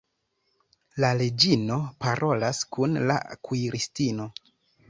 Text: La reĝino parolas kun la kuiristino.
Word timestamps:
La 1.03 1.11
reĝino 1.19 1.77
parolas 2.05 2.65
kun 2.77 2.99
la 3.13 3.19
kuiristino. 3.49 4.31